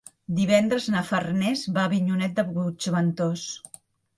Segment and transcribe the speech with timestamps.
[0.37, 3.49] Divendres na Farners va a Avinyonet de Puigventós.